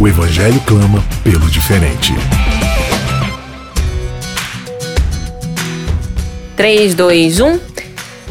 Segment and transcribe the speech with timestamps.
[0.00, 2.14] O Evangelho clama pelo diferente.
[6.56, 7.60] 3, 2, 1,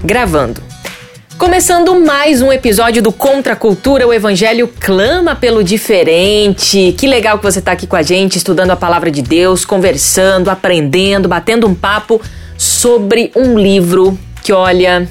[0.02, 0.64] gravando.
[1.38, 6.96] Começando mais um episódio do Contra a Cultura, o Evangelho clama pelo diferente.
[6.98, 10.50] Que legal que você está aqui com a gente, estudando a palavra de Deus, conversando,
[10.50, 12.22] aprendendo, batendo um papo
[12.58, 15.06] sobre um livro que, olha,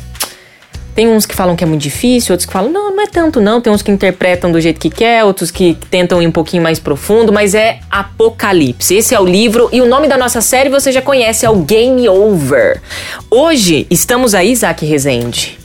[0.97, 3.39] tem uns que falam que é muito difícil, outros que falam, não, não é tanto
[3.41, 3.61] não.
[3.61, 6.79] Tem uns que interpretam do jeito que quer, outros que tentam ir um pouquinho mais
[6.81, 8.95] profundo, mas é Apocalipse.
[8.95, 11.57] Esse é o livro e o nome da nossa série você já conhece, é o
[11.57, 12.81] Game Over.
[13.31, 15.59] Hoje estamos aí, Isaac Rezende.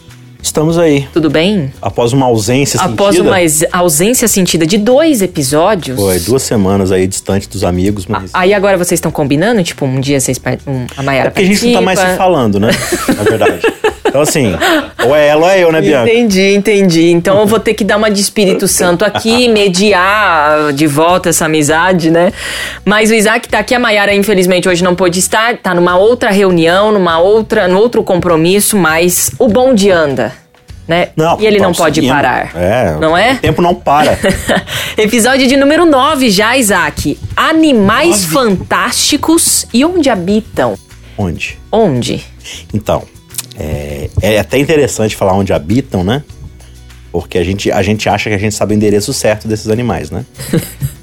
[0.43, 1.07] Estamos aí.
[1.13, 1.71] Tudo bem?
[1.81, 3.29] Após uma ausência Após sentida.
[3.29, 5.97] uma ex- ausência sentida de dois episódios.
[5.99, 8.31] Foi duas semanas aí distante dos amigos, mas.
[8.33, 9.63] Aí agora vocês estão combinando?
[9.63, 10.41] Tipo, um dia vocês.
[10.67, 12.23] Um, a é Mayara porque a gente não tá mais se participa.
[12.25, 12.69] falando, né?
[13.15, 13.61] Na verdade.
[14.11, 14.53] Então, assim,
[15.05, 16.11] ou é ela ou é eu, né, Bianca?
[16.11, 17.11] Entendi, entendi.
[17.11, 21.45] Então eu vou ter que dar uma de Espírito Santo aqui, mediar de volta essa
[21.45, 22.33] amizade, né?
[22.83, 26.29] Mas o Isaac tá aqui, a Mayara infelizmente hoje não pôde estar, tá numa outra
[26.29, 30.33] reunião, numa outra, no outro compromisso, mas o bonde anda,
[30.85, 31.07] né?
[31.15, 32.11] Não, e ele não vamos pode seguindo.
[32.11, 32.51] parar.
[32.53, 32.97] É.
[32.99, 33.35] Não é?
[33.35, 34.19] O tempo não para.
[34.97, 37.17] Episódio de número 9 já, Isaac.
[37.33, 40.75] Animais fantásticos e onde habitam?
[41.17, 41.57] Onde?
[41.71, 42.21] Onde?
[42.73, 43.03] Então,
[43.61, 46.23] é, é até interessante falar onde habitam, né?
[47.11, 50.09] Porque a gente, a gente acha que a gente sabe o endereço certo desses animais,
[50.09, 50.25] né?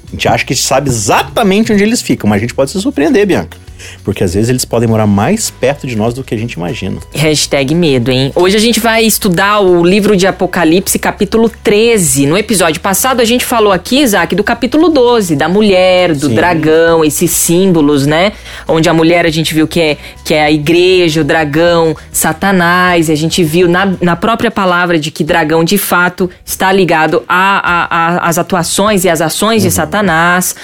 [0.09, 3.27] A gente acha que sabe exatamente onde eles ficam, mas a gente pode se surpreender,
[3.27, 3.55] Bianca.
[4.03, 6.99] Porque às vezes eles podem morar mais perto de nós do que a gente imagina.
[7.13, 8.31] Hashtag medo, hein?
[8.35, 12.25] Hoje a gente vai estudar o livro de Apocalipse, capítulo 13.
[12.25, 16.35] No episódio passado a gente falou aqui, Isaac, do capítulo 12, da mulher, do Sim.
[16.35, 18.33] dragão, esses símbolos, né?
[18.67, 23.09] Onde a mulher a gente viu que é, que é a igreja, o dragão, Satanás.
[23.09, 27.23] E a gente viu na, na própria palavra de que dragão de fato está ligado
[27.27, 30.55] às atuações e às ações de Satanás.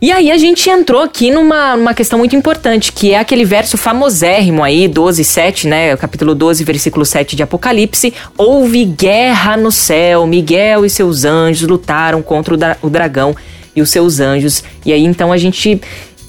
[0.00, 2.53] E aí a gente entrou aqui numa, numa questão muito importante,
[2.92, 5.96] que é aquele verso famosérrimo aí, 12, 7, né?
[5.96, 8.12] Capítulo 12, versículo 7 de Apocalipse.
[8.36, 13.34] Houve guerra no céu, Miguel e seus anjos lutaram contra o, dra- o dragão
[13.74, 14.62] e os seus anjos.
[14.84, 15.80] E aí então a gente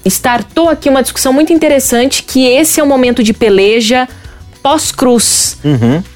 [0.04, 4.08] startou aqui uma discussão muito interessante, que esse é o momento de peleja
[4.62, 5.58] pós-cruz.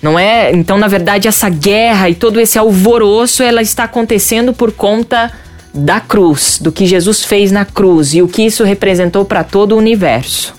[0.03, 0.51] Não é?
[0.53, 5.31] Então, na verdade, essa guerra e todo esse alvoroço, ela está acontecendo por conta
[5.73, 9.73] da cruz, do que Jesus fez na cruz e o que isso representou para todo
[9.73, 10.55] o universo.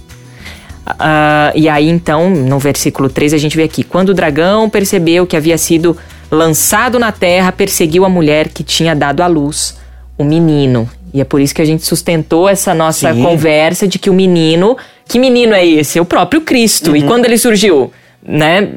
[0.85, 5.27] Ah, e aí, então, no versículo 3, a gente vê aqui: quando o dragão percebeu
[5.27, 5.95] que havia sido
[6.29, 9.77] lançado na terra, perseguiu a mulher que tinha dado à luz
[10.17, 10.89] o menino.
[11.13, 13.22] E é por isso que a gente sustentou essa nossa Sim.
[13.22, 14.78] conversa de que o menino.
[15.07, 15.99] Que menino é esse?
[15.99, 16.95] É o próprio Cristo.
[16.95, 17.91] E quando ele surgiu?
[18.24, 18.74] Né?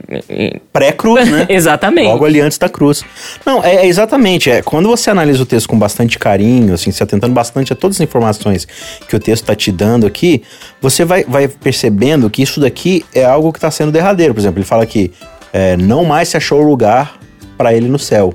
[0.72, 1.46] Pré-cruz, né?
[1.50, 2.08] Exatamente.
[2.08, 3.04] Logo ali antes da cruz.
[3.44, 4.50] Não, é, é exatamente.
[4.50, 7.98] É, quando você analisa o texto com bastante carinho, assim, se atentando bastante a todas
[7.98, 8.66] as informações
[9.08, 10.42] que o texto está te dando aqui,
[10.80, 14.32] você vai, vai percebendo que isso daqui é algo que está sendo derradeiro.
[14.32, 15.12] Por exemplo, ele fala que
[15.52, 17.18] é, não mais se achou lugar
[17.56, 18.34] para ele no céu.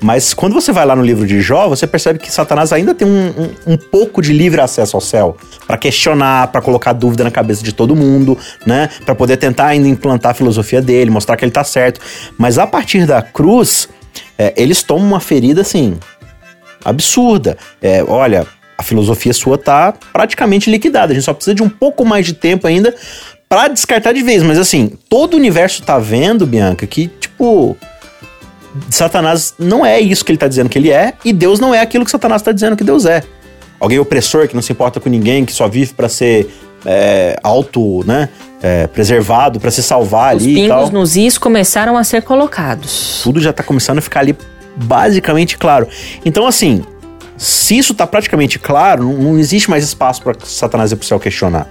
[0.00, 3.08] Mas quando você vai lá no livro de Jó, você percebe que Satanás ainda tem
[3.08, 7.30] um, um, um pouco de livre acesso ao céu Pra questionar, pra colocar dúvida na
[7.30, 8.90] cabeça de todo mundo, né?
[9.06, 12.00] Pra poder tentar ainda implantar a filosofia dele, mostrar que ele tá certo.
[12.36, 13.88] Mas a partir da cruz,
[14.38, 15.96] é, eles tomam uma ferida assim
[16.84, 17.56] absurda.
[17.80, 21.12] É, olha, a filosofia sua tá praticamente liquidada.
[21.12, 22.94] A gente só precisa de um pouco mais de tempo ainda
[23.48, 24.42] pra descartar de vez.
[24.42, 27.76] Mas assim, todo o universo tá vendo, Bianca, que tipo
[28.90, 31.80] Satanás não é isso que ele tá dizendo que ele é, e Deus não é
[31.80, 33.22] aquilo que Satanás tá dizendo que Deus é.
[33.78, 36.48] Alguém opressor que não se importa com ninguém, que só vive pra ser
[36.84, 38.28] é, auto, né,
[38.62, 40.78] é, preservado, pra se salvar Os ali e tal.
[40.78, 43.20] pingos nos is começaram a ser colocados.
[43.22, 44.36] Tudo já tá começando a ficar ali
[44.76, 45.86] basicamente claro.
[46.24, 46.82] Então, assim,
[47.36, 51.68] se isso tá praticamente claro, não, existe mais espaço pra Satanás ir pro céu questionar,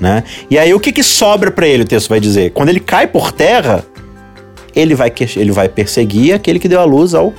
[0.00, 0.24] né?
[0.50, 2.50] E aí o que que sobra pra ele, o texto vai dizer?
[2.52, 3.84] Quando ele cai por terra,
[4.74, 7.32] ele vai, ele vai perseguir aquele que deu a luz ao,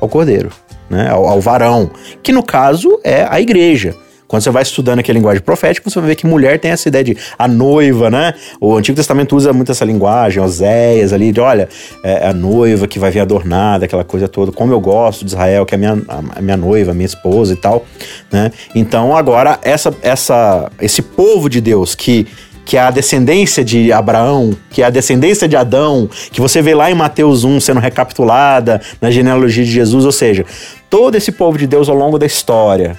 [0.00, 0.50] ao cordeiro,
[0.88, 1.08] né?
[1.10, 1.90] Ao, ao varão,
[2.22, 3.94] que no caso é a igreja.
[4.26, 6.88] Quando você vai estudando aqui a linguagem profética, você vai ver que mulher tem essa
[6.88, 8.34] ideia de a noiva, né?
[8.60, 11.68] O Antigo Testamento usa muito essa linguagem, Oséias ali, de olha,
[12.02, 15.66] é a noiva que vai vir adornada, aquela coisa toda, como eu gosto de Israel,
[15.66, 16.02] que é a minha,
[16.34, 17.84] a minha noiva, a minha esposa e tal,
[18.32, 18.50] né?
[18.74, 22.26] Então agora, essa, essa, esse povo de Deus que
[22.64, 26.74] que é a descendência de Abraão, que é a descendência de Adão, que você vê
[26.74, 30.44] lá em Mateus 1 sendo recapitulada na genealogia de Jesus, ou seja,
[30.88, 32.96] todo esse povo de Deus ao longo da história,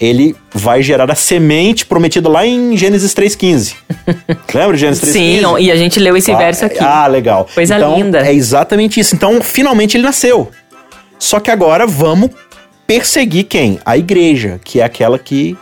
[0.00, 3.74] ele vai gerar a semente prometida lá em Gênesis 3,15.
[4.52, 5.12] Lembra de Gênesis 3,15?
[5.12, 6.78] Sim, e a gente leu esse ah, verso aqui.
[6.80, 7.48] Ah, legal.
[7.54, 8.26] Coisa então, linda.
[8.26, 9.14] É exatamente isso.
[9.14, 10.50] Então, finalmente ele nasceu.
[11.18, 12.30] Só que agora vamos
[12.86, 13.78] perseguir quem?
[13.84, 15.56] A igreja, que é aquela que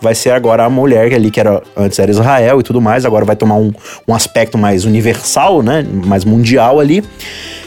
[0.00, 3.24] vai ser agora a mulher ali, que era antes era Israel e tudo mais, agora
[3.24, 3.72] vai tomar um,
[4.06, 5.84] um aspecto mais universal, né?
[6.04, 7.04] Mais mundial ali.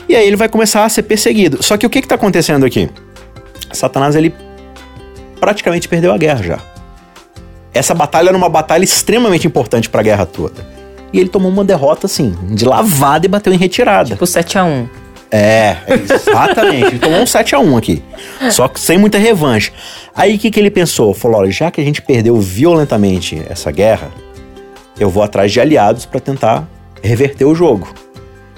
[0.08, 1.62] E aí ele vai começar a ser perseguido.
[1.62, 2.90] Só que o que está acontecendo aqui?
[3.72, 4.34] Satanás, ele
[5.40, 6.60] praticamente perdeu a guerra já.
[7.74, 10.68] Essa batalha era uma batalha extremamente importante para a guerra toda.
[11.14, 14.10] E ele tomou uma derrota, assim, de lavada e bateu em retirada.
[14.10, 14.88] Tipo 7x1.
[15.32, 16.88] É, exatamente.
[16.88, 18.04] ele tomou um 7x1 aqui.
[18.50, 19.72] Só que sem muita revanche.
[20.16, 21.14] Aí o que, que ele pensou?
[21.14, 24.10] Falou: olha, já que a gente perdeu violentamente essa guerra,
[25.00, 26.68] eu vou atrás de aliados para tentar
[27.02, 27.94] reverter o jogo.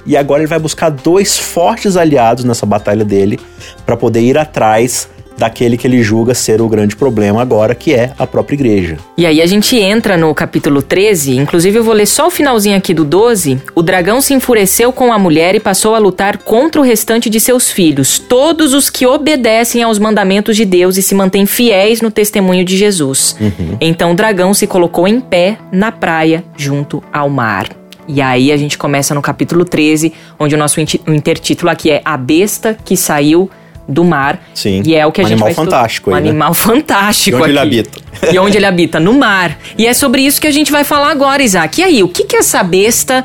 [0.05, 3.39] E agora ele vai buscar dois fortes aliados nessa batalha dele
[3.85, 5.07] para poder ir atrás
[5.41, 8.97] daquele que ele julga ser o grande problema agora, que é a própria igreja.
[9.17, 12.77] E aí a gente entra no capítulo 13, inclusive eu vou ler só o finalzinho
[12.77, 13.59] aqui do 12.
[13.73, 17.39] O dragão se enfureceu com a mulher e passou a lutar contra o restante de
[17.39, 22.11] seus filhos, todos os que obedecem aos mandamentos de Deus e se mantêm fiéis no
[22.11, 23.35] testemunho de Jesus.
[23.41, 23.77] Uhum.
[23.81, 27.67] Então o dragão se colocou em pé na praia junto ao mar.
[28.07, 32.15] E aí a gente começa no capítulo 13, onde o nosso intertítulo aqui é A
[32.15, 33.49] Besta que Saiu
[33.87, 34.41] do mar.
[34.53, 34.81] Sim.
[34.85, 36.11] E é o que a um gente animal fantástico.
[36.11, 36.29] Um aí, né?
[36.29, 37.37] animal fantástico.
[37.37, 37.51] E onde aqui.
[37.51, 37.99] ele habita.
[38.31, 38.99] E onde ele habita?
[38.99, 39.57] No mar.
[39.77, 41.79] E é sobre isso que a gente vai falar agora, Isaac.
[41.79, 43.23] E aí, o que, que é essa besta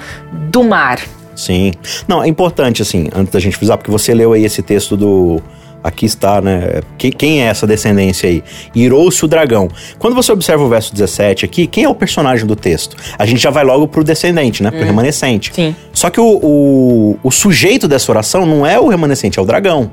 [0.50, 1.00] do mar?
[1.36, 1.72] Sim.
[2.08, 5.40] Não, é importante, assim, antes da gente frisar, porque você leu aí esse texto do.
[5.84, 6.80] Aqui está, né?
[6.98, 8.42] Quem, é essa descendência aí?
[8.74, 9.68] Irou-se o dragão.
[10.00, 12.96] Quando você observa o verso 17 aqui, quem é o personagem do texto?
[13.16, 14.72] A gente já vai logo pro descendente, né?
[14.72, 14.84] Pro hum.
[14.84, 15.52] remanescente.
[15.54, 15.76] Sim.
[15.92, 19.92] Só que o, o, o sujeito dessa oração não é o remanescente, é o dragão.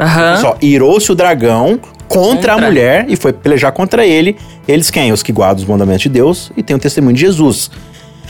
[0.00, 0.40] Uhum.
[0.40, 4.36] Só, irou-se o dragão contra, contra, a mulher e foi pelejar contra ele.
[4.66, 5.12] Eles quem?
[5.12, 7.70] Os que guardam os mandamentos de Deus e tem o testemunho de Jesus.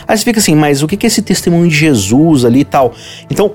[0.06, 2.92] Aí você fica assim, mas o que é esse testemunho de Jesus ali e tal?
[3.30, 3.52] Então,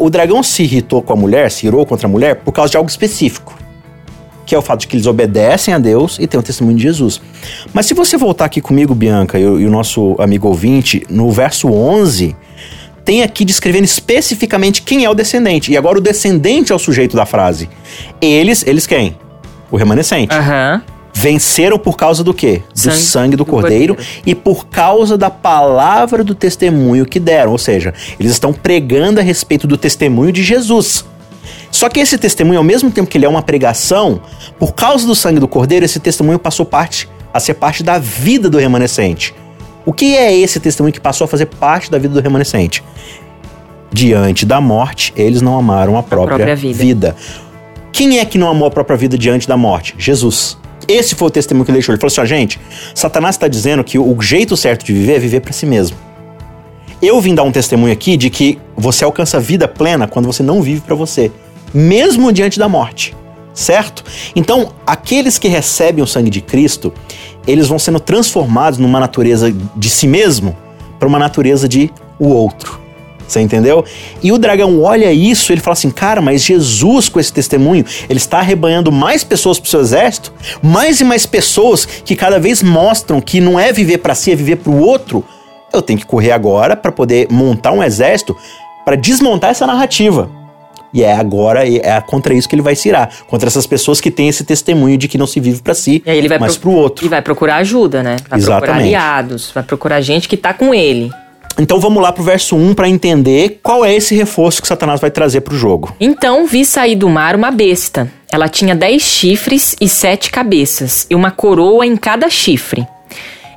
[0.00, 2.78] o dragão se irritou com a mulher, se irou contra a mulher por causa de
[2.78, 3.54] algo específico.
[4.46, 6.82] Que é o fato de que eles obedecem a Deus e tem o testemunho de
[6.82, 7.20] Jesus.
[7.74, 11.68] Mas se você voltar aqui comigo, Bianca, e, e o nosso amigo ouvinte, no verso
[11.68, 12.34] 11,
[13.08, 15.72] tem aqui descrevendo especificamente quem é o descendente.
[15.72, 17.66] E agora o descendente é o sujeito da frase.
[18.20, 19.16] Eles, eles quem?
[19.70, 20.34] O remanescente.
[20.34, 20.82] Aham.
[20.86, 20.94] Uhum.
[21.14, 22.60] Venceram por causa do quê?
[22.70, 27.18] Do sangue, sangue do, do cordeiro, cordeiro, e por causa da palavra do testemunho que
[27.18, 27.52] deram.
[27.52, 31.02] Ou seja, eles estão pregando a respeito do testemunho de Jesus.
[31.70, 34.20] Só que esse testemunho, ao mesmo tempo que ele é uma pregação,
[34.58, 38.50] por causa do sangue do cordeiro, esse testemunho passou parte a ser parte da vida
[38.50, 39.34] do remanescente.
[39.88, 42.84] O que é esse testemunho que passou a fazer parte da vida do remanescente?
[43.90, 46.78] Diante da morte, eles não amaram a própria, a própria vida.
[46.78, 47.16] vida.
[47.90, 49.94] Quem é que não amou a própria vida diante da morte?
[49.96, 50.58] Jesus.
[50.86, 51.94] Esse foi o testemunho que ele deixou.
[51.94, 52.60] Ele falou assim: ó, gente,
[52.94, 55.96] Satanás está dizendo que o jeito certo de viver é viver para si mesmo.
[57.00, 60.60] Eu vim dar um testemunho aqui de que você alcança vida plena quando você não
[60.60, 61.32] vive para você,
[61.72, 63.16] mesmo diante da morte
[63.58, 64.04] certo?
[64.36, 66.94] Então, aqueles que recebem o sangue de Cristo,
[67.48, 70.54] eles vão sendo transformados numa natureza de si mesmo
[70.98, 72.78] para uma natureza de o outro.
[73.26, 73.84] Você entendeu?
[74.22, 78.18] E o dragão olha isso, ele fala assim: "Cara, mas Jesus com esse testemunho, ele
[78.18, 82.62] está arrebanhando mais pessoas para o seu exército, mais e mais pessoas que cada vez
[82.62, 85.24] mostram que não é viver para si, é viver para o outro.
[85.72, 88.34] Eu tenho que correr agora para poder montar um exército
[88.84, 90.37] para desmontar essa narrativa.
[90.92, 93.10] E é agora, é contra isso que ele vai se irar.
[93.26, 96.02] Contra essas pessoas que têm esse testemunho de que não se vive para si,
[96.40, 97.04] mas pro, pro outro.
[97.04, 98.16] E vai procurar ajuda, né?
[98.28, 98.66] Vai Exatamente.
[98.66, 101.10] procurar aliados, vai procurar gente que tá com ele.
[101.58, 105.10] Então vamos lá pro verso 1 para entender qual é esse reforço que Satanás vai
[105.10, 105.94] trazer pro jogo.
[105.98, 108.10] Então vi sair do mar uma besta.
[108.30, 112.86] Ela tinha dez chifres e sete cabeças, e uma coroa em cada chifre.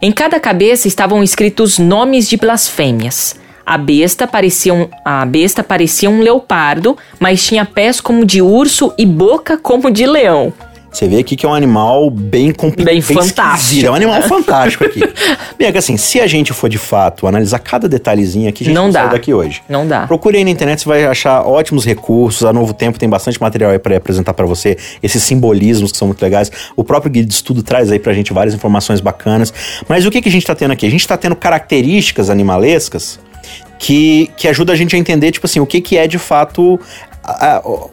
[0.02, 3.36] Em cada cabeça estavam escritos nomes de blasfêmias.
[3.72, 8.94] A besta parecia um, a besta parecia um leopardo, mas tinha pés como de urso
[8.98, 10.52] e boca como de leão.
[10.92, 12.94] Você vê aqui que é um animal bem complicado.
[12.94, 13.86] Bem fantástico.
[13.86, 15.00] É um animal fantástico aqui.
[15.58, 18.68] bem, é que assim, se a gente for de fato analisar cada detalhezinho aqui, a
[18.68, 19.04] gente Não não, dá.
[19.04, 19.64] sai daqui hoje.
[19.70, 20.06] Não dá.
[20.06, 22.44] Procure aí na internet, você vai achar ótimos recursos.
[22.44, 26.10] A Novo Tempo tem bastante material aí para apresentar para você, esses simbolismos que são
[26.10, 26.52] muito legais.
[26.76, 29.54] O próprio guia de estudo traz aí pra gente várias informações bacanas.
[29.88, 30.86] Mas o que, que a gente tá tendo aqui?
[30.86, 33.18] A gente tá tendo características animalescas
[33.82, 36.80] que, que ajuda a gente a entender, tipo assim, o que, que é de fato.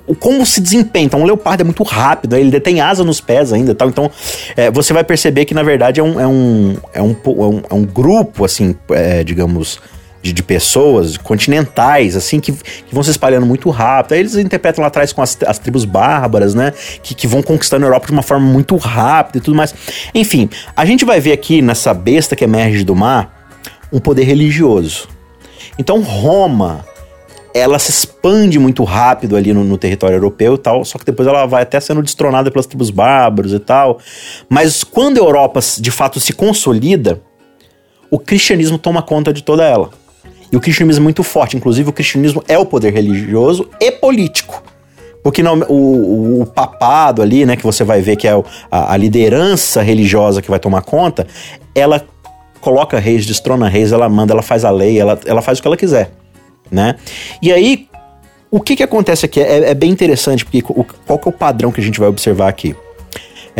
[0.07, 1.07] o como se desempenha.
[1.07, 3.89] Então, um leopardo é muito rápido, ele detém asa nos pés ainda tal.
[3.89, 4.11] Então,
[4.55, 7.63] é, você vai perceber que, na verdade, é um, é um, é um, é um,
[7.71, 9.81] é um grupo, assim, é, digamos,
[10.21, 14.13] de, de pessoas continentais, assim, que, que vão se espalhando muito rápido.
[14.13, 16.75] Aí eles interpretam lá atrás com as, as tribos bárbaras, né?
[17.03, 19.75] Que, que vão conquistando a Europa de uma forma muito rápida e tudo mais.
[20.15, 23.35] Enfim, a gente vai ver aqui nessa besta que emerge do mar
[23.91, 25.17] um poder religioso.
[25.79, 26.85] Então, Roma
[27.55, 31.27] ela se expande muito rápido ali no, no território europeu e tal, só que depois
[31.27, 33.99] ela vai até sendo destronada pelas tribos bárbaros e tal.
[34.49, 37.21] Mas quando a Europa de fato se consolida,
[38.11, 39.91] o cristianismo toma conta de toda ela.
[40.53, 44.63] E o cristianismo é muito forte, inclusive o cristianismo é o poder religioso e político.
[45.23, 48.33] Porque não, o, o- o papado ali, né, que você vai ver que é
[48.71, 51.27] a, a liderança religiosa que vai tomar conta,
[51.75, 52.03] ela
[52.61, 55.69] coloca reis, destrona reis, ela manda, ela faz a lei, ela, ela faz o que
[55.69, 56.11] ela quiser,
[56.71, 56.97] né?
[57.43, 57.89] E aí,
[58.51, 61.33] o que que acontece aqui é, é bem interessante, porque o- qual que é o
[61.33, 62.75] padrão que a gente vai observar aqui?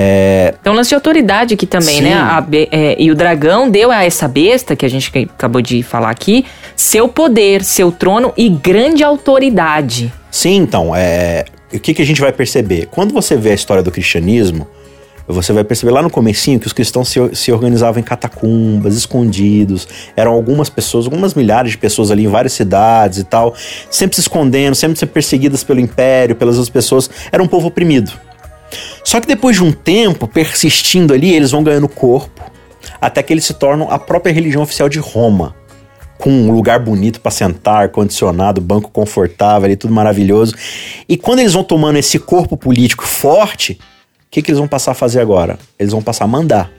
[0.01, 2.03] É, um lance de autoridade aqui também, Sim.
[2.03, 2.15] né?
[2.15, 6.11] A é, e o dragão deu a essa besta, que a gente acabou de falar
[6.11, 6.45] aqui,
[6.77, 10.13] seu poder, seu trono e grande autoridade.
[10.31, 12.87] Sim, então, é, o que, que a gente vai perceber?
[12.93, 14.69] Quando você vê a história do cristianismo,
[15.29, 19.87] você vai perceber lá no comecinho que os cristãos se, se organizavam em catacumbas, escondidos.
[20.17, 23.55] Eram algumas pessoas, algumas milhares de pessoas ali em várias cidades e tal,
[23.91, 27.11] sempre se escondendo, sempre sendo perseguidas pelo império, pelas outras pessoas.
[27.31, 28.11] Era um povo oprimido.
[29.05, 32.43] Só que depois de um tempo persistindo ali, eles vão ganhando corpo,
[33.01, 35.55] até que eles se tornam a própria religião oficial de Roma
[36.19, 40.55] com um lugar bonito para sentar, ar-condicionado, banco confortável ali, tudo maravilhoso.
[41.09, 43.79] E quando eles vão tomando esse corpo político forte,
[44.31, 45.59] que, que eles vão passar a fazer agora?
[45.79, 46.71] Eles vão passar a mandar.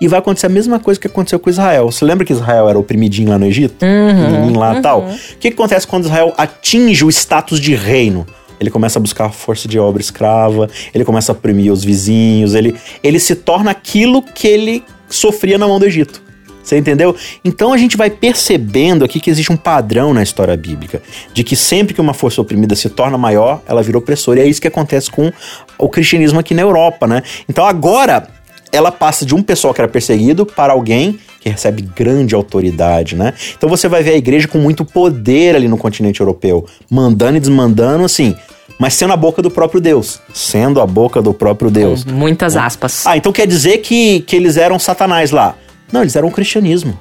[0.00, 1.90] E vai acontecer a mesma coisa que aconteceu com Israel.
[1.90, 3.76] Você lembra que Israel era oprimidinho lá no Egito?
[3.76, 5.02] Pequenininho lá e tal?
[5.02, 8.26] O que, que acontece quando Israel atinge o status de reino?
[8.58, 12.74] Ele começa a buscar força de obra escrava, ele começa a oprimir os vizinhos, ele,
[13.02, 16.22] ele se torna aquilo que ele sofria na mão do Egito.
[16.66, 17.14] Você entendeu?
[17.44, 21.00] Então a gente vai percebendo aqui que existe um padrão na história bíblica,
[21.32, 24.40] de que sempre que uma força oprimida se torna maior, ela vira opressora.
[24.40, 25.32] E é isso que acontece com
[25.78, 27.22] o cristianismo aqui na Europa, né?
[27.48, 28.26] Então agora
[28.72, 33.32] ela passa de um pessoal que era perseguido para alguém que recebe grande autoridade, né?
[33.56, 37.40] Então você vai ver a igreja com muito poder ali no continente europeu, mandando e
[37.40, 38.34] desmandando, assim,
[38.76, 42.02] mas sendo a boca do próprio Deus, sendo a boca do próprio Deus.
[42.02, 43.06] Com muitas aspas.
[43.06, 45.54] Ah, então quer dizer que, que eles eram satanás lá.
[45.92, 46.98] Não, eles eram o cristianismo.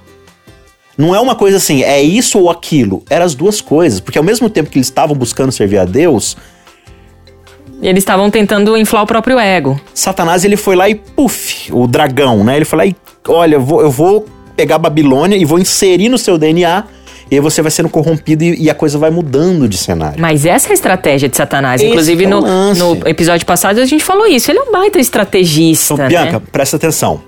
[0.98, 3.04] Não é uma coisa assim, é isso ou aquilo.
[3.10, 4.00] Eram as duas coisas.
[4.00, 6.38] Porque ao mesmo tempo que eles estavam buscando servir a Deus,
[7.82, 9.80] eles estavam tentando inflar o próprio ego.
[9.94, 12.56] Satanás ele foi lá e puf, o dragão, né?
[12.56, 12.96] Ele foi lá e
[13.28, 14.26] olha, eu vou, eu vou
[14.56, 16.86] pegar a Babilônia e vou inserir no seu DNA.
[17.30, 20.20] E aí você vai sendo corrompido e, e a coisa vai mudando de cenário.
[20.20, 21.82] Mas essa é a estratégia de Satanás.
[21.82, 24.52] Esse Inclusive, é no, no episódio passado a gente falou isso.
[24.52, 25.96] Ele é um baita estrategista.
[25.96, 26.10] Então, né?
[26.10, 27.22] Bianca, presta atenção.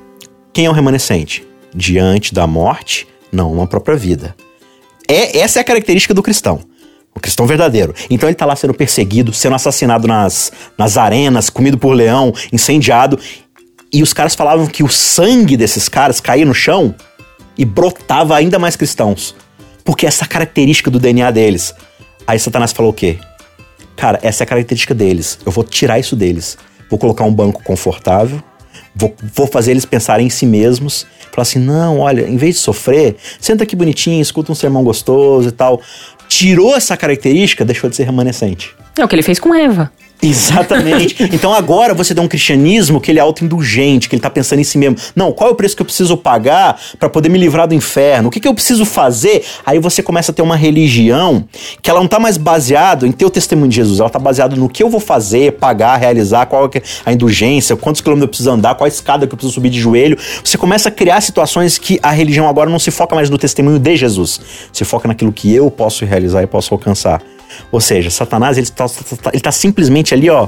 [0.54, 1.47] Quem é o remanescente?
[1.78, 4.36] Diante da morte, não uma própria vida.
[5.08, 6.60] É, essa é a característica do cristão.
[7.14, 7.94] O cristão verdadeiro.
[8.10, 13.20] Então ele tá lá sendo perseguido, sendo assassinado nas, nas arenas, comido por leão, incendiado.
[13.94, 16.96] E os caras falavam que o sangue desses caras caía no chão
[17.56, 19.36] e brotava ainda mais cristãos.
[19.84, 21.76] Porque essa é característica do DNA deles.
[22.26, 23.20] Aí Satanás falou o quê?
[23.96, 25.38] Cara, essa é a característica deles.
[25.46, 26.58] Eu vou tirar isso deles.
[26.90, 28.44] Vou colocar um banco confortável.
[29.00, 31.06] Vou, vou fazer eles pensarem em si mesmos.
[31.32, 35.50] Falar assim: não, olha, em vez de sofrer, senta aqui bonitinho, escuta um sermão gostoso
[35.50, 35.82] e tal.
[36.28, 38.76] Tirou essa característica, deixou de ser remanescente.
[38.98, 39.92] É o que ele fez com Eva.
[40.22, 41.16] Exatamente.
[41.32, 44.64] então agora você dá um cristianismo que ele é autoindulgente, que ele tá pensando em
[44.64, 44.98] si mesmo.
[45.16, 48.30] Não, qual é o preço que eu preciso pagar para poder me livrar do inferno?
[48.30, 49.44] O que, que eu preciso fazer?
[49.66, 51.48] Aí você começa a ter uma religião
[51.82, 54.56] que ela não tá mais baseado em ter o testemunho de Jesus, ela tá baseada
[54.56, 58.52] no que eu vou fazer, pagar, realizar, qual é a indulgência, quantos quilômetros eu preciso
[58.52, 60.18] andar, qual a escada que eu preciso subir de joelho.
[60.44, 63.80] Você começa a criar situações que a religião agora não se foca mais no testemunho
[63.80, 64.40] de Jesus,
[64.74, 67.22] se foca naquilo que eu posso realizar e posso alcançar.
[67.72, 68.86] Ou seja, Satanás ele tá,
[69.34, 70.48] ele tá simplesmente ali, ó,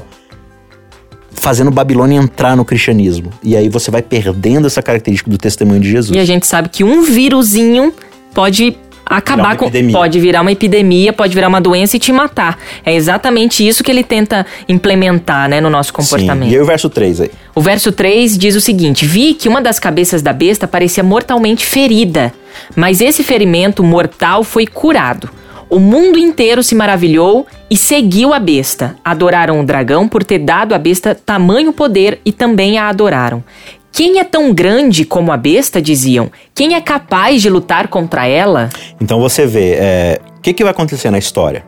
[1.32, 3.30] fazendo Babilônia entrar no cristianismo.
[3.42, 6.16] E aí você vai perdendo essa característica do testemunho de Jesus.
[6.16, 7.92] E a gente sabe que um vírusinho
[8.34, 8.76] pode
[9.10, 9.64] acabar com.
[9.64, 9.92] epidemia.
[9.92, 12.58] Pode virar uma epidemia, pode virar uma doença e te matar.
[12.84, 16.48] É exatamente isso que ele tenta implementar, né, no nosso comportamento.
[16.48, 16.54] Sim.
[16.54, 17.30] E aí o verso 3 aí.
[17.54, 21.66] O verso 3 diz o seguinte: Vi que uma das cabeças da besta parecia mortalmente
[21.66, 22.32] ferida,
[22.76, 25.28] mas esse ferimento mortal foi curado.
[25.70, 28.96] O mundo inteiro se maravilhou e seguiu a besta.
[29.04, 33.44] Adoraram o dragão por ter dado à besta tamanho poder e também a adoraram.
[33.92, 36.28] Quem é tão grande como a besta, diziam?
[36.54, 38.68] Quem é capaz de lutar contra ela?
[39.00, 41.64] Então você vê, é, o que, que vai acontecer na história?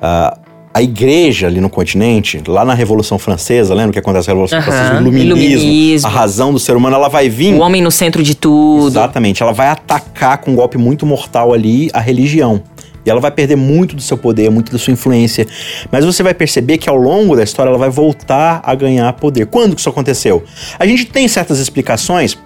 [0.00, 0.36] Ah,
[0.74, 4.62] a igreja ali no continente, lá na Revolução Francesa, lembra o que acontece na Revolução
[4.62, 4.94] Francesa?
[4.94, 6.08] O iluminismo, iluminismo.
[6.08, 7.54] a razão do ser humano, ela vai vir...
[7.54, 8.88] O homem no centro de tudo.
[8.88, 12.62] Exatamente, ela vai atacar com um golpe muito mortal ali a religião.
[13.04, 15.46] E ela vai perder muito do seu poder, muito da sua influência.
[15.90, 19.46] Mas você vai perceber que ao longo da história ela vai voltar a ganhar poder.
[19.46, 20.42] Quando que isso aconteceu?
[20.78, 22.38] A gente tem certas explicações,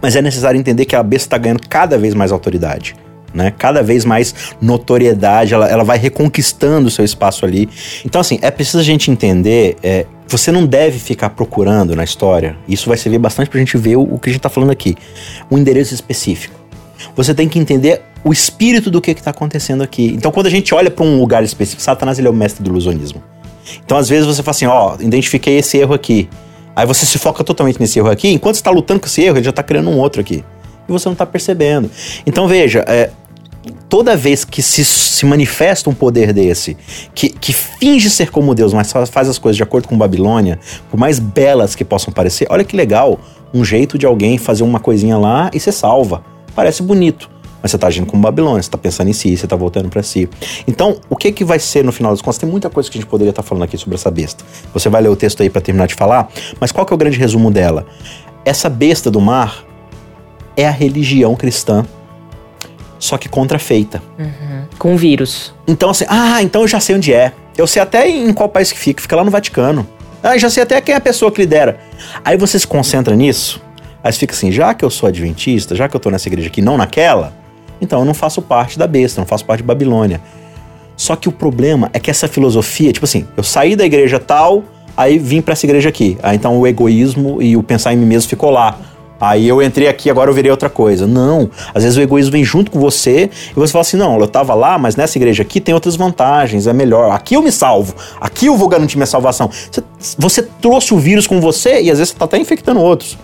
[0.00, 2.94] mas é necessário entender que a besta está ganhando cada vez mais autoridade.
[3.34, 3.52] Né?
[3.56, 7.68] Cada vez mais notoriedade, ela, ela vai reconquistando o seu espaço ali.
[8.04, 9.76] Então, assim, é preciso a gente entender.
[9.82, 12.56] é, você não deve ficar procurando na história.
[12.66, 14.96] Isso vai servir bastante pra gente ver o, o que a gente tá falando aqui.
[15.50, 16.61] Um endereço específico.
[17.14, 20.12] Você tem que entender o espírito do que está acontecendo aqui.
[20.14, 22.70] Então, quando a gente olha para um lugar específico, Satanás ele é o mestre do
[22.70, 23.22] ilusionismo.
[23.84, 26.28] Então, às vezes você fala assim, ó, identifiquei esse erro aqui.
[26.74, 28.28] Aí você se foca totalmente nesse erro aqui.
[28.28, 30.44] Enquanto está lutando com esse erro, ele já está criando um outro aqui.
[30.88, 31.90] E você não está percebendo.
[32.26, 33.10] Então, veja, é,
[33.88, 36.76] toda vez que se, se manifesta um poder desse,
[37.14, 40.58] que, que finge ser como Deus, mas faz as coisas de acordo com Babilônia,
[40.90, 43.20] por mais belas que possam parecer, olha que legal,
[43.52, 46.24] um jeito de alguém fazer uma coisinha lá e você salva.
[46.54, 47.30] Parece bonito.
[47.62, 50.02] Mas você tá agindo como Babilônia, você tá pensando em si, você tá voltando para
[50.02, 50.28] si.
[50.66, 52.38] Então, o que que vai ser no final das contas?
[52.38, 54.44] Tem muita coisa que a gente poderia estar falando aqui sobre essa besta.
[54.74, 56.28] Você vai ler o texto aí para terminar de falar,
[56.60, 57.86] mas qual que é o grande resumo dela?
[58.44, 59.64] Essa besta do mar
[60.56, 61.86] é a religião cristã,
[62.98, 64.02] só que contrafeita.
[64.76, 65.54] Com vírus.
[65.66, 67.32] Então, assim, ah, então eu já sei onde é.
[67.56, 69.86] Eu sei até em qual país que fica, fica lá no Vaticano.
[70.20, 71.78] Ah, já sei até quem é a pessoa que lidera.
[72.24, 73.60] Aí você se concentra nisso,
[74.02, 76.48] aí você fica assim, já que eu sou adventista, já que eu tô nessa igreja
[76.48, 77.32] aqui, não naquela,
[77.80, 80.20] então eu não faço parte da besta, não faço parte de Babilônia.
[80.96, 84.62] Só que o problema é que essa filosofia, tipo assim, eu saí da igreja tal,
[84.96, 86.16] aí vim pra essa igreja aqui.
[86.22, 88.78] Aí então o egoísmo e o pensar em mim mesmo ficou lá.
[89.20, 91.06] Aí eu entrei aqui, agora eu virei outra coisa.
[91.06, 91.48] Não.
[91.72, 94.52] Às vezes o egoísmo vem junto com você e você fala assim: não, eu tava
[94.52, 97.12] lá, mas nessa igreja aqui tem outras vantagens, é melhor.
[97.12, 99.48] Aqui eu me salvo, aqui eu vou garantir minha salvação.
[99.70, 99.82] Você,
[100.18, 103.16] você trouxe o vírus com você e às vezes você tá até infectando outros.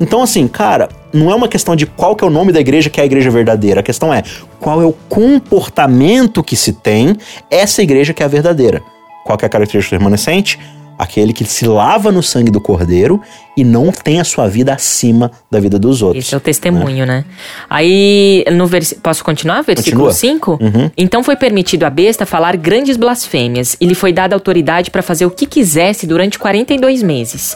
[0.00, 2.90] Então, assim, cara, não é uma questão de qual que é o nome da igreja
[2.90, 3.80] que é a igreja verdadeira.
[3.80, 4.22] A questão é
[4.60, 7.16] qual é o comportamento que se tem
[7.50, 8.82] essa igreja que é a verdadeira.
[9.24, 10.58] Qual que é a característica do remanescente?
[10.98, 13.20] Aquele que se lava no sangue do cordeiro
[13.54, 16.24] e não tem a sua vida acima da vida dos outros.
[16.24, 17.24] Esse é o testemunho, né?
[17.68, 18.94] Aí, no vers...
[18.94, 19.60] posso continuar?
[19.62, 20.38] Versículo Continua.
[20.38, 20.58] 5?
[20.58, 20.90] Uhum.
[20.96, 25.26] Então foi permitido à besta falar grandes blasfêmias, e lhe foi dada autoridade para fazer
[25.26, 27.54] o que quisesse durante 42 meses.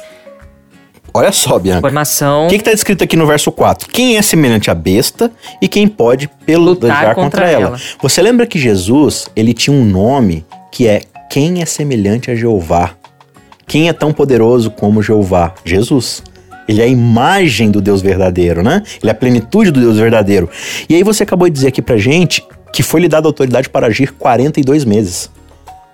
[1.13, 1.81] Olha só, Bianca.
[1.81, 2.47] Formação.
[2.47, 3.89] O que está escrito aqui no verso 4?
[3.89, 7.67] Quem é semelhante à besta e quem pode pelutar Lutar contra, contra ela.
[7.69, 7.81] ela.
[8.01, 12.95] Você lembra que Jesus, ele tinha um nome que é quem é semelhante a Jeová?
[13.67, 15.55] Quem é tão poderoso como Jeová?
[15.65, 16.23] Jesus.
[16.67, 18.83] Ele é a imagem do Deus verdadeiro, né?
[19.03, 20.49] Ele é a plenitude do Deus verdadeiro.
[20.89, 23.89] E aí você acabou de dizer aqui pra gente que foi lhe dada autoridade para
[23.89, 25.31] agir 42 meses.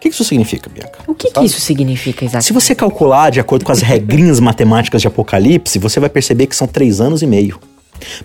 [0.07, 0.99] O que isso significa, Bianca?
[1.07, 2.53] O que, que isso significa Se exatamente?
[2.53, 6.67] você calcular de acordo com as regrinhas matemáticas de Apocalipse, você vai perceber que são
[6.67, 7.59] três anos e meio.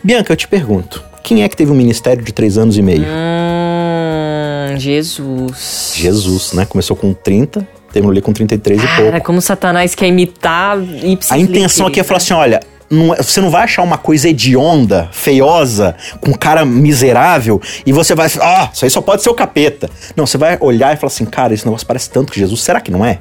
[0.04, 3.04] Bianca, eu te pergunto, quem é que teve um ministério de três anos e meio?
[3.04, 5.94] Hum, Jesus.
[5.96, 6.66] Jesus, né?
[6.66, 9.26] Começou com 30, terminou ali com 33 e Cara, pouco.
[9.26, 12.60] como Satanás quer imitar ipsis A intenção aqui é falar assim, olha,
[12.92, 18.14] não é- você não vai achar uma coisa hedionda, feiosa, com cara miserável, e você
[18.14, 19.90] vai, ah, isso aí só pode ser o capeta.
[20.16, 22.82] Não, você vai olhar e falar assim, cara, esse negócio parece tanto que Jesus, será
[22.82, 23.20] que não é?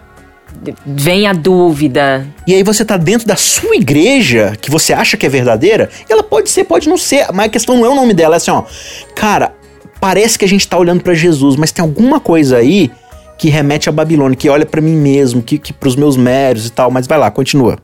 [0.84, 2.26] Vem a dúvida.
[2.46, 6.12] E aí você tá dentro da sua igreja, que você acha que é verdadeira, e
[6.12, 8.38] ela pode ser, pode não ser, mas a questão não é o nome dela, é
[8.38, 8.64] assim, ó.
[9.14, 9.54] Cara,
[10.00, 12.90] parece que a gente tá olhando pra Jesus, mas tem alguma coisa aí
[13.38, 16.72] que remete a Babilônia, que olha pra mim mesmo, que, que pros meus méritos e
[16.72, 17.78] tal, mas vai lá, continua.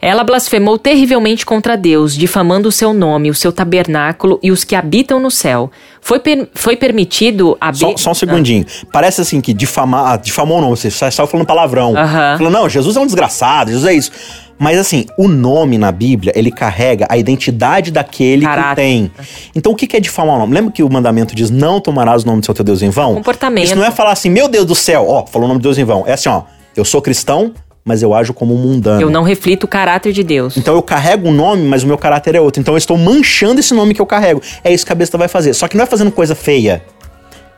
[0.00, 4.74] Ela blasfemou terrivelmente contra Deus, difamando o seu nome, o seu tabernáculo e os que
[4.74, 5.70] habitam no céu.
[6.00, 8.64] Foi, per- foi permitido a Só, be- só um segundinho.
[8.92, 11.94] Parece assim que difamar, ah, difamou não, você só estava falando palavrão.
[12.38, 14.10] Falando, não, Jesus é um desgraçado, Jesus é isso.
[14.58, 18.68] Mas assim, o nome na Bíblia, ele carrega a identidade daquele Caráter.
[18.70, 19.10] que tem.
[19.54, 20.52] Então o que que é difamar o nome?
[20.52, 23.14] Lembra que o mandamento diz, não tomarás o nome do seu teu Deus em vão?
[23.14, 23.64] Comportamento.
[23.64, 25.78] Isso não é falar assim, meu Deus do céu, ó, falou o nome de Deus
[25.78, 26.04] em vão.
[26.06, 26.42] É assim, ó,
[26.76, 27.54] eu sou cristão,
[27.90, 29.02] mas eu ajo como um mundano.
[29.02, 30.56] Eu não reflito o caráter de Deus.
[30.56, 32.60] Então eu carrego um nome, mas o meu caráter é outro.
[32.60, 34.40] Então eu estou manchando esse nome que eu carrego.
[34.62, 35.54] É isso que a besta vai fazer.
[35.54, 36.84] Só que não é fazendo coisa feia.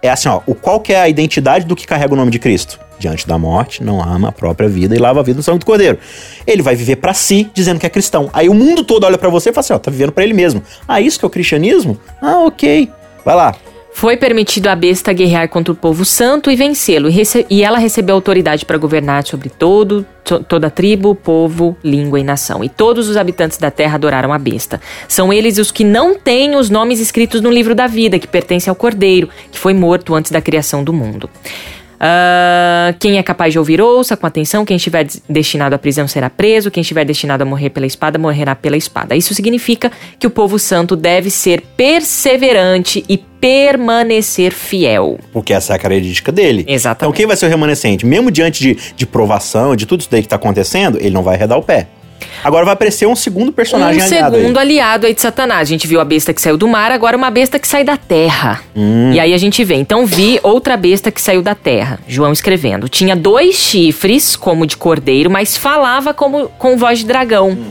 [0.00, 2.38] É assim, ó, o qual que é a identidade do que carrega o nome de
[2.38, 2.80] Cristo?
[2.98, 5.66] Diante da morte, não ama a própria vida e lava a vida no sangue do
[5.66, 5.98] Cordeiro.
[6.46, 8.30] Ele vai viver para si, dizendo que é cristão.
[8.32, 10.32] Aí o mundo todo olha para você e fala assim, ó, tá vivendo para ele
[10.32, 10.62] mesmo.
[10.88, 11.98] Ah, isso que é o cristianismo?
[12.22, 12.90] Ah, OK.
[13.22, 13.54] Vai lá.
[13.94, 18.14] Foi permitido à besta guerrear contra o povo santo e vencê-lo, e, e, ela recebeu
[18.14, 22.64] autoridade para governar sobre todo, to toda tribo, povo, língua e nação.
[22.64, 24.80] E todos os habitantes da terra adoraram a besta.
[25.06, 28.68] São eles os que não têm os nomes escritos no livro da vida, que pertence
[28.68, 31.28] ao Cordeiro, que foi morto antes da criação do mundo.
[32.02, 34.64] Uh, quem é capaz de ouvir, ouça com atenção.
[34.64, 36.68] Quem estiver destinado à prisão será preso.
[36.68, 39.14] Quem estiver destinado a morrer pela espada, morrerá pela espada.
[39.14, 45.18] Isso significa que o povo santo deve ser perseverante e permanecer fiel.
[45.32, 46.64] Porque essa é a característica dele.
[46.66, 47.02] Exatamente.
[47.02, 48.04] Então, quem vai ser o remanescente?
[48.04, 51.36] Mesmo diante de, de provação, de tudo isso daí que está acontecendo, ele não vai
[51.36, 51.86] arredar o pé.
[52.42, 54.36] Agora vai aparecer um segundo personagem um aliado.
[54.36, 54.62] Um segundo aí.
[54.62, 55.60] aliado aí de Satanás.
[55.60, 57.96] A gente viu a besta que saiu do mar, agora uma besta que sai da
[57.96, 58.60] terra.
[58.74, 59.12] Hum.
[59.12, 59.74] E aí a gente vê.
[59.74, 61.98] Então vi outra besta que saiu da terra.
[62.06, 62.88] João escrevendo.
[62.88, 67.50] Tinha dois chifres, como de cordeiro, mas falava como com voz de dragão.
[67.50, 67.70] Hum.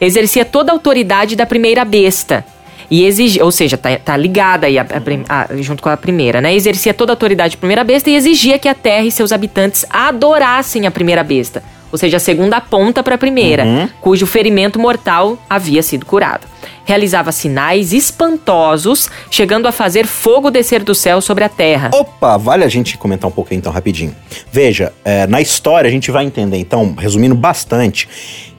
[0.00, 2.44] Exercia toda a autoridade da primeira besta.
[2.88, 6.40] E exigia, ou seja, tá, tá ligada aí a, a, a, junto com a primeira,
[6.40, 6.54] né?
[6.54, 9.84] Exercia toda a autoridade da primeira besta e exigia que a terra e seus habitantes
[9.90, 13.88] adorassem a primeira besta ou seja, a segunda ponta para a primeira, uhum.
[14.00, 16.46] cujo ferimento mortal havia sido curado.
[16.84, 21.90] Realizava sinais espantosos, chegando a fazer fogo descer do céu sobre a terra.
[21.92, 24.14] Opa, vale a gente comentar um pouquinho então rapidinho.
[24.50, 28.08] Veja, é, na história a gente vai entender, então, resumindo bastante,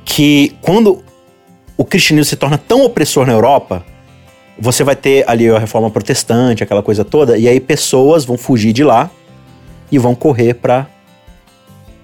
[0.03, 1.03] que quando
[1.77, 3.85] o cristianismo se torna tão opressor na Europa,
[4.59, 8.73] você vai ter ali a reforma protestante, aquela coisa toda, e aí pessoas vão fugir
[8.73, 9.09] de lá
[9.91, 10.87] e vão correr para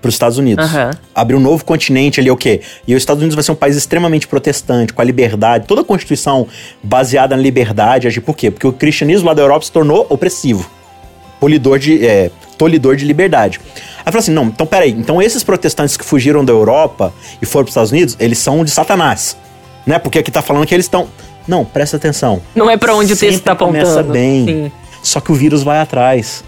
[0.04, 0.70] para os Estados Unidos.
[0.70, 0.92] Uhum.
[1.16, 2.60] Abrir um novo continente ali, o quê?
[2.86, 5.84] E os Estados Unidos vai ser um país extremamente protestante, com a liberdade, toda a
[5.84, 6.46] Constituição
[6.84, 8.06] baseada na liberdade.
[8.06, 8.52] Agir por quê?
[8.52, 10.70] Porque o cristianismo lá da Europa se tornou opressivo,
[11.39, 13.62] polidor de, é, tolidor de liberdade.
[14.00, 17.63] Aí falou assim: não, então peraí, então esses protestantes que fugiram da Europa e foram
[17.63, 19.38] para os Estados Unidos, eles são de Satanás.
[19.86, 19.98] Né?
[20.00, 21.08] Porque aqui tá falando que eles estão.
[21.48, 22.42] Não, presta atenção.
[22.54, 23.86] Não é para onde o texto tá apontando.
[23.86, 24.46] começa bem.
[24.46, 24.72] Sim.
[25.02, 26.44] Só que o vírus vai atrás.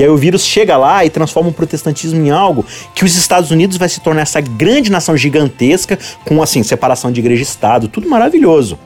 [0.00, 3.50] E aí o vírus chega lá e transforma o protestantismo em algo que os Estados
[3.50, 7.86] Unidos vai se tornar essa grande nação gigantesca, com assim, separação de igreja e Estado,
[7.86, 8.78] tudo maravilhoso.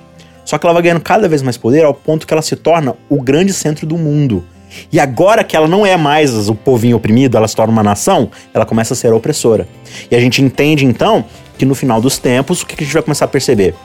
[0.44, 2.96] Só que ela vai ganhando cada vez mais poder ao ponto que ela se torna
[3.09, 4.44] o grande centro do mundo.
[4.90, 8.29] E agora que ela não é mais o povinho oprimido, ela se torna uma nação,
[8.53, 9.68] ela começa a ser opressora.
[10.11, 11.24] E a gente entende então
[11.57, 13.77] que no final dos tempos, o que a gente vai começar a perceber?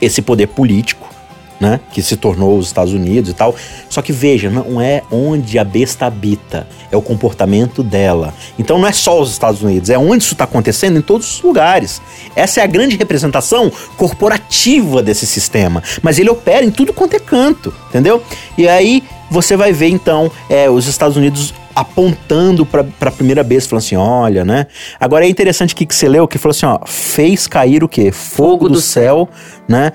[0.00, 1.10] Esse poder político,
[1.60, 1.78] né?
[1.92, 3.54] Que se tornou os Estados Unidos e tal.
[3.88, 8.32] Só que veja, não é onde a besta habita, é o comportamento dela.
[8.58, 11.42] Então não é só os Estados Unidos, é onde isso está acontecendo em todos os
[11.42, 12.00] lugares.
[12.34, 15.82] Essa é a grande representação corporativa desse sistema.
[16.02, 18.22] Mas ele opera em tudo quanto é canto, entendeu?
[18.56, 23.70] E aí você vai ver então é, os Estados Unidos apontando para a primeira besta,
[23.70, 24.66] falando assim, olha, né?
[24.98, 28.10] Agora é interessante que, que você leu que falou assim, ó, fez cair o quê?
[28.10, 29.28] Fogo, Fogo do, do céu,
[29.68, 29.92] né?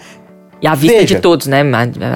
[0.61, 1.63] E a vista Veja, de todos, né?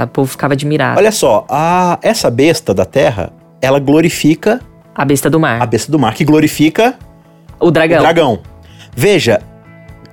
[0.04, 0.98] O povo ficava admirado.
[0.98, 4.62] Olha só, a, essa besta da terra, ela glorifica.
[4.96, 5.62] A besta do mar.
[5.62, 6.98] A besta do mar, que glorifica.
[7.60, 7.98] O dragão.
[7.98, 8.40] O dragão.
[8.96, 9.42] Veja,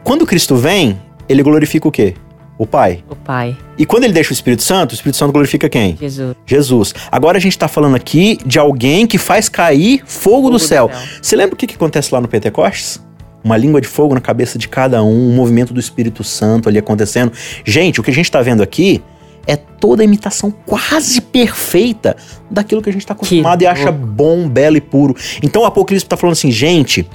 [0.04, 2.14] quando Cristo vem, ele glorifica o quê?
[2.58, 3.04] O Pai.
[3.08, 3.56] O Pai.
[3.76, 5.96] E quando ele deixa o Espírito Santo, o Espírito Santo glorifica quem?
[5.96, 6.34] Jesus.
[6.46, 6.94] Jesus.
[7.12, 10.88] Agora a gente está falando aqui de alguém que faz cair fogo, fogo do, céu.
[10.88, 11.06] do, céu.
[11.20, 13.04] Você lembra o que, que acontece lá no Pentecostes?
[13.46, 16.78] Uma língua de fogo na cabeça de cada um, um movimento do Espírito Santo ali
[16.78, 17.32] acontecendo.
[17.64, 19.00] Gente, o que a gente está vendo aqui
[19.46, 22.16] é toda a imitação quase perfeita
[22.50, 25.14] daquilo que a gente está acostumado que e acha bom, belo e puro.
[25.40, 27.08] Então o Apocalipse está falando assim, gente,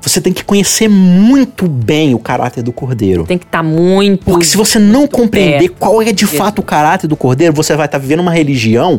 [0.00, 3.26] você tem que conhecer muito bem o caráter do cordeiro.
[3.26, 4.24] Tem que estar tá muito.
[4.24, 5.76] Porque se você não compreender perto.
[5.78, 8.98] qual é de fato o caráter do cordeiro, você vai estar tá vivendo uma religião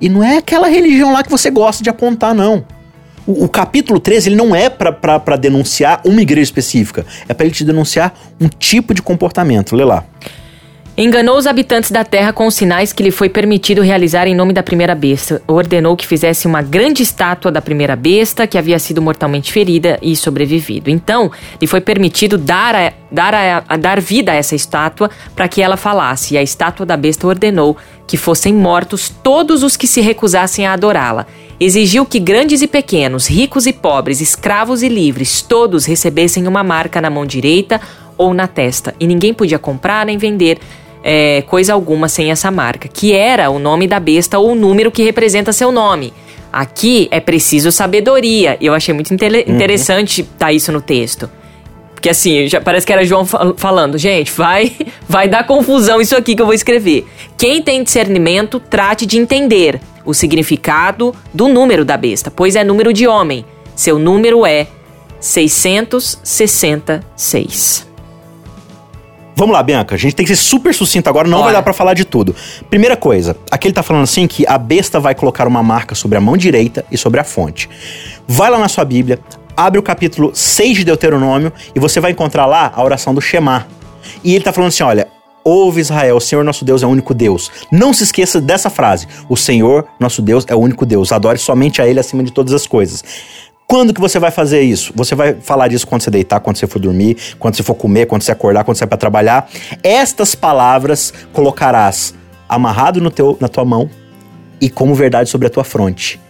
[0.00, 2.64] e não é aquela religião lá que você gosta de apontar, não.
[3.30, 7.62] O, capítulo 13 ele não é para denunciar uma igreja específica, é para ele te
[7.62, 9.76] denunciar um tipo de comportamento.
[9.76, 10.02] Lê lá.
[10.96, 14.54] Enganou os habitantes da terra com os sinais que lhe foi permitido realizar em nome
[14.54, 15.42] da primeira besta.
[15.46, 20.16] Ordenou que fizesse uma grande estátua da primeira besta, que havia sido mortalmente ferida e
[20.16, 20.88] sobrevivido.
[20.88, 25.46] Então, lhe foi permitido dar, a, dar, a, a dar vida a essa estátua para
[25.46, 26.34] que ela falasse.
[26.34, 27.76] E a estátua da besta ordenou
[28.08, 31.26] que fossem mortos todos os que se recusassem a adorá-la
[31.60, 37.00] exigiu que grandes e pequenos, ricos e pobres, escravos e livres, todos recebessem uma marca
[37.00, 37.80] na mão direita
[38.16, 40.58] ou na testa, e ninguém podia comprar nem vender
[41.02, 44.90] é, coisa alguma sem essa marca, que era o nome da besta ou o número
[44.90, 46.12] que representa seu nome.
[46.52, 48.56] Aqui é preciso sabedoria.
[48.60, 49.54] Eu achei muito inter Uhum.
[49.54, 51.30] interessante tá isso no texto.
[51.98, 54.70] Porque assim, já parece que era João fa- falando, gente, vai,
[55.08, 57.04] vai dar confusão isso aqui que eu vou escrever.
[57.36, 62.92] Quem tem discernimento, trate de entender o significado do número da besta, pois é número
[62.92, 63.44] de homem.
[63.74, 64.68] Seu número é
[65.18, 67.88] 666.
[69.34, 69.94] Vamos lá, Bianca.
[69.96, 71.44] A gente tem que ser super sucinto agora, não Bora.
[71.46, 72.34] vai dar pra falar de tudo.
[72.70, 76.16] Primeira coisa, aqui ele tá falando assim que a besta vai colocar uma marca sobre
[76.16, 77.68] a mão direita e sobre a fonte.
[78.26, 79.18] Vai lá na sua Bíblia,
[79.58, 83.66] abre o capítulo 6 de Deuteronômio e você vai encontrar lá a oração do Shema.
[84.22, 85.08] E ele tá falando assim, olha,
[85.42, 87.50] ouve Israel, o Senhor nosso Deus é o único Deus.
[87.72, 91.10] Não se esqueça dessa frase, o Senhor nosso Deus é o único Deus.
[91.10, 93.02] Adore somente a ele acima de todas as coisas.
[93.66, 94.92] Quando que você vai fazer isso?
[94.94, 98.06] Você vai falar disso quando você deitar, quando você for dormir, quando você for comer,
[98.06, 99.50] quando você acordar, quando você vai para trabalhar.
[99.82, 102.14] Estas palavras colocarás
[102.48, 103.90] amarrado no teu, na tua mão
[104.60, 106.20] e como verdade sobre a tua fronte.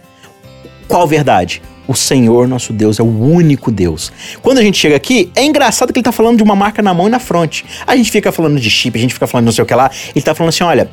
[0.87, 1.61] Qual verdade?
[1.89, 4.11] O Senhor nosso Deus é o único Deus.
[4.43, 6.93] Quando a gente chega aqui, é engraçado que ele tá falando de uma marca na
[6.93, 7.65] mão e na fronte.
[7.87, 9.89] A gente fica falando de chip, a gente fica falando não sei o que lá.
[10.15, 10.87] Ele tá falando assim: olha,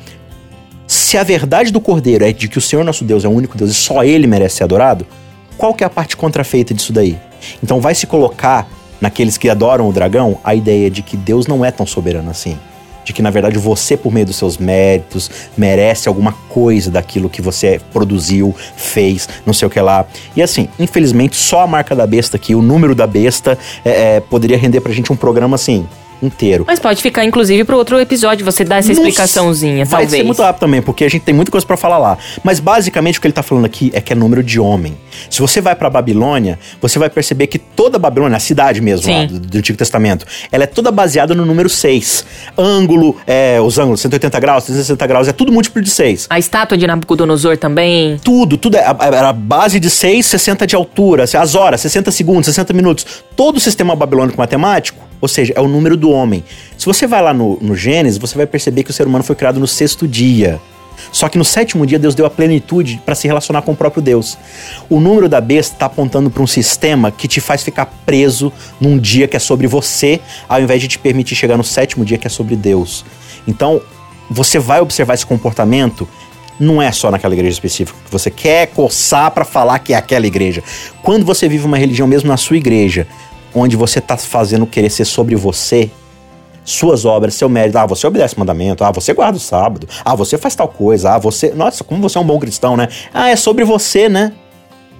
[0.87, 3.55] se a verdade do Cordeiro é de que o Senhor nosso Deus é o único
[3.55, 5.05] Deus e só ele merece ser adorado,
[5.55, 7.15] qual que é a parte contrafeita disso daí?
[7.63, 8.67] Então vai se colocar
[8.99, 12.57] naqueles que adoram o dragão a ideia de que Deus não é tão soberano assim.
[13.07, 17.41] De que na verdade você, por meio dos seus méritos, merece alguma coisa daquilo que
[17.41, 20.05] você produziu, fez, não sei o que lá.
[20.35, 24.19] E assim, infelizmente, só a marca da besta aqui, o número da besta, é, é,
[24.19, 25.87] poderia render pra gente um programa assim,
[26.21, 26.63] inteiro.
[26.67, 30.21] Mas pode ficar, inclusive, pro outro episódio, você dar essa Nossa, explicaçãozinha, Vai talvez.
[30.21, 32.17] ser muito rápido também, porque a gente tem muita coisa pra falar lá.
[32.43, 34.97] Mas basicamente o que ele tá falando aqui é que é número de homem.
[35.29, 39.25] Se você vai pra Babilônia, você vai perceber que toda Babilônia, a cidade mesmo lá,
[39.25, 42.25] do, do Antigo Testamento, ela é toda baseada no número 6.
[42.57, 46.27] Ângulo, é, os ângulos, 180 graus, 360 graus, é tudo múltiplo de 6.
[46.29, 48.19] A estátua de Nabucodonosor também.
[48.23, 52.45] Tudo, tudo é- era a base de 6, 60 de altura, as horas, 60 segundos,
[52.45, 53.05] 60 minutos.
[53.35, 56.43] Todo o sistema babilônico matemático, ou seja, é o número do homem.
[56.77, 59.35] Se você vai lá no, no Gênesis, você vai perceber que o ser humano foi
[59.35, 60.59] criado no sexto dia.
[61.11, 64.01] Só que no sétimo dia Deus deu a plenitude para se relacionar com o próprio
[64.01, 64.37] Deus.
[64.89, 68.97] O número da besta está apontando para um sistema que te faz ficar preso num
[68.97, 72.27] dia que é sobre você, ao invés de te permitir chegar no sétimo dia que
[72.27, 73.05] é sobre Deus.
[73.47, 73.81] Então,
[74.29, 76.07] você vai observar esse comportamento
[76.59, 80.25] não é só naquela igreja específica que você quer coçar para falar que é aquela
[80.25, 80.63] igreja.
[81.03, 83.07] Quando você vive uma religião mesmo na sua igreja,
[83.57, 85.89] onde você tá fazendo querer ser sobre você,
[86.63, 90.15] suas obras, seu mérito, ah, você obedece o mandamento, ah, você guarda o sábado, ah,
[90.15, 92.89] você faz tal coisa, ah, você, nossa, como você é um bom cristão, né?
[93.13, 94.33] Ah, é sobre você, né?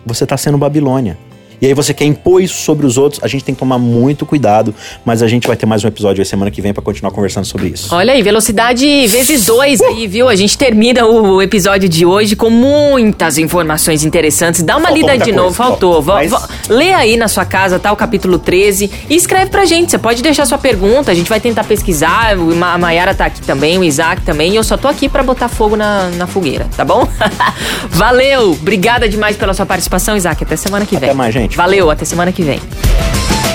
[0.05, 1.17] Você tá sendo Babilônia.
[1.61, 4.25] E aí você quer impor isso sobre os outros, a gente tem que tomar muito
[4.25, 7.11] cuidado, mas a gente vai ter mais um episódio aí semana que vem para continuar
[7.11, 7.93] conversando sobre isso.
[7.95, 10.29] Olha aí, velocidade vezes dois aí, viu?
[10.29, 14.61] A gente termina o episódio de hoje com muitas informações interessantes.
[14.61, 16.01] Dá uma Faltou lida de coisa, novo, faltou.
[16.01, 17.91] Va- mas- Lê aí na sua casa, tá?
[17.91, 19.89] O capítulo 13 e escreve pra gente.
[19.91, 22.35] Você pode deixar sua pergunta, a gente vai tentar pesquisar.
[22.61, 24.51] A Mayara tá aqui também, o Isaac também.
[24.53, 27.07] E eu só tô aqui pra botar fogo na, na fogueira, tá bom?
[27.89, 28.51] Valeu!
[28.51, 30.43] Obrigada demais pela sua participação, Isaac.
[30.43, 31.09] Até semana que vem.
[31.09, 31.57] Até mais, gente.
[31.57, 32.59] Valeu, até semana que vem.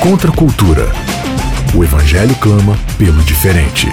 [0.00, 0.90] Contra a cultura.
[1.74, 3.86] O Evangelho clama pelo diferente.